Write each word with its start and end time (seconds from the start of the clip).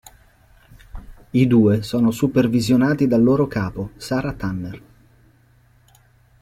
I 1.29 1.45
due 1.45 1.83
sono 1.83 2.09
supervisionati 2.09 3.05
dal 3.05 3.21
loro 3.21 3.45
capo, 3.45 3.91
Sarah 3.97 4.33
Tanner. 4.33 4.81